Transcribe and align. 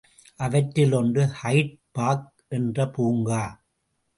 அவற்றில் 0.35 0.91
ஒன்று 0.91 1.23
Hyde 1.41 1.75
Park 1.91 2.27
என்ற 2.47 2.87
பூங்கா. 2.87 3.43